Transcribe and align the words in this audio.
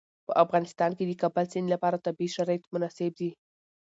په 0.27 0.31
افغانستان 0.43 0.91
کې 0.97 1.03
د 1.05 1.09
د 1.17 1.19
کابل 1.21 1.45
سیند 1.53 1.67
لپاره 1.73 2.03
طبیعي 2.05 2.29
شرایط 2.35 2.63
مناسب 2.73 3.11
دي. 3.19 3.31